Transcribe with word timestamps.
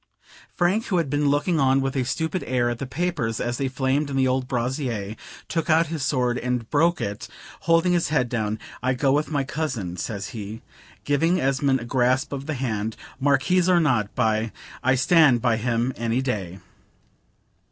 Frank, 0.55 0.85
who 0.85 0.97
had 0.97 1.11
been 1.11 1.27
looking 1.29 1.59
on 1.59 1.79
with 1.79 1.95
a 1.95 2.03
stupid 2.03 2.43
air 2.47 2.71
at 2.71 2.79
the 2.79 2.87
papers, 2.87 3.39
as 3.39 3.59
they 3.59 3.67
flamed 3.67 4.09
in 4.09 4.15
the 4.15 4.27
old 4.27 4.47
brazier, 4.47 5.15
took 5.47 5.69
out 5.69 5.85
his 5.93 6.01
sword 6.03 6.39
and 6.39 6.67
broke 6.71 6.99
it, 6.99 7.27
holding 7.69 7.93
his 7.93 8.09
head 8.09 8.27
down: 8.27 8.57
"I 8.81 8.95
go 8.95 9.11
with 9.11 9.29
my 9.29 9.43
cousin," 9.43 9.97
says 9.97 10.29
he, 10.29 10.63
giving 11.03 11.39
Esmond 11.39 11.81
a 11.81 11.85
grasp 11.85 12.33
of 12.33 12.47
the 12.47 12.55
hand. 12.55 12.95
"Marquis 13.19 13.69
or 13.69 13.79
not, 13.79 14.15
by, 14.15 14.51
I 14.81 14.95
stand 14.95 15.39
by 15.39 15.57
him 15.57 15.93
any 15.95 16.23
day. 16.23 16.57